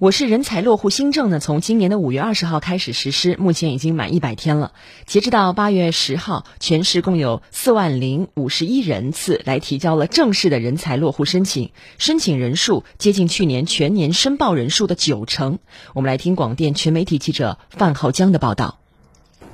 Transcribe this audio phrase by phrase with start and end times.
[0.00, 4.72] 我市人才落户新政呢，从今年的五月二十号开始实施，目前已经满一百天了。
[5.06, 15.60] 截止到八月十号，全市共有四万零五十一人次来提交了正式的人才落户申请，申请人数接近去年全年申报人数的九成。
[15.94, 18.80] 我们来听广电全媒体记者范浩江的报道。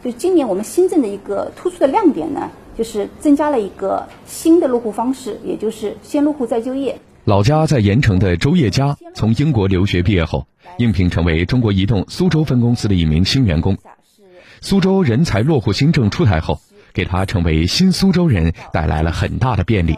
[0.03, 6.99] 就今年我们新政的一个突出的亮点呢，就是增加了一个新的落户方式，也就是先落户再就业。
[7.31, 10.49] 老家在盐城的周叶佳，从英国留学毕业后，
[10.79, 13.79] 应聘成为中国移动苏州分公司的一名新员工。
[14.61, 16.61] 苏州人才落户新政出台后，
[16.93, 19.97] 给他成为新苏州人带来了很大的便利。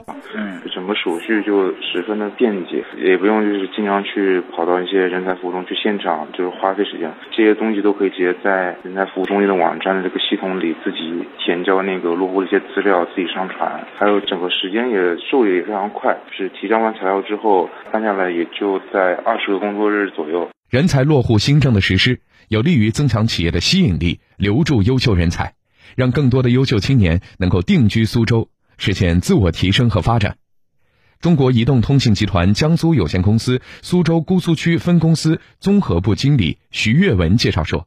[1.03, 7.13] 手续就十分的便捷，也不用就是经常去跑到一些人才服务中去现场，就是花费时间。
[7.33, 13.85] 这些东西都可以直接在人才服务中心的网站的这个系统里自己填交那个落户的一些资料，自己上传。
[13.99, 14.97] 还有整个时间也
[15.29, 20.49] 受理也非常快，是提交完材料之后办下来也就在二十个工作日左右。
[20.71, 25.53] 人才落户新政的实施，有利于增强企业的吸引力，留住优秀人才，
[25.97, 28.49] 让更多的优秀青年能够定居苏州，
[28.79, 30.37] 实现自我提升和发展。
[31.23, 37.87] 中国移动通信集团江苏有限公司苏州姑苏区分公司综合部经理徐跃文介绍说。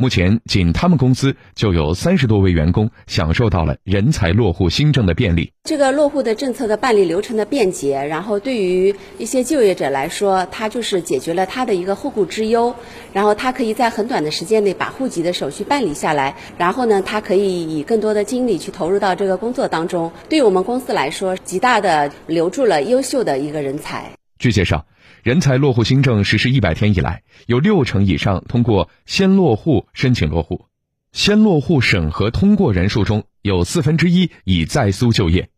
[0.00, 5.52] 目前，仅他们公司就有三十多位员工享受到了人才落户新政的便利。
[5.64, 12.72] 这个落户的政策的办理流程的便捷，然后对于一些就业者来说，他就是解决了他的一个后顾之忧，
[13.12, 20.12] 然后他可以在很短的时间内把户籍的手续办理下来，然后呢，他可以以更多的精力去投入到这个工作当中。
[20.28, 24.12] 对于我们公司来说，极大的留住了优秀的一个人才。
[24.38, 24.86] 据介绍。
[25.24, 30.66] 人才落户新政实施一百天以来，有六成以上通过先落户申请落户，
[31.12, 35.48] 先落户审核通过人数中有四分之一已在苏就业，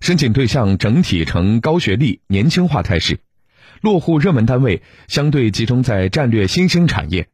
[0.00, 3.20] 申请对象整体呈高学历、年轻化态势，
[3.80, 7.28] 落户热门单位相对集中在战略新兴产业。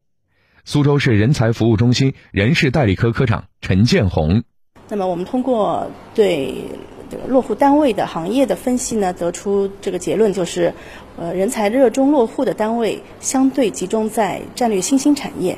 [0.65, 4.45] 苏州市人才服务中心人事代理科科长陈建红，
[4.89, 6.65] 那么我们通过对。
[7.09, 10.75] 这个落户单位的行业的分析呢，得出这个结论就是，
[11.17, 15.57] 呃，人才热衷落户的单位相对集中在战略新兴产业，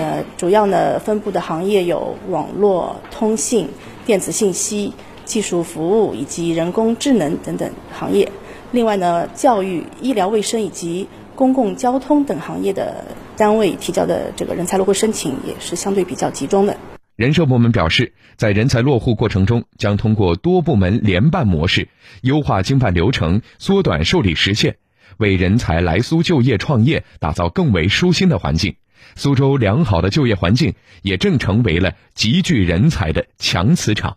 [0.00, 3.68] 呃，主要呢分布的行业有网络、通信、
[4.04, 4.92] 电子信息、
[5.24, 8.32] 技术服务以及人工智能等等行业。
[8.72, 11.06] 另外呢，教育、医疗卫生以及
[11.36, 13.04] 公共交通等行业的
[13.36, 16.76] 单位提交的这个人才落户申请也是相对比较集中的。
[17.20, 21.88] 人社部门表示，在人才落户过程中，将通过多部门联办模式，
[22.22, 24.78] 优化经办流程，缩短受理时限，
[25.18, 28.76] 为人才来苏就业创业打造更为舒心的环境。
[29.16, 30.72] 苏州良好的就业环境，
[31.02, 34.16] 也正成为了集聚人才的强磁场。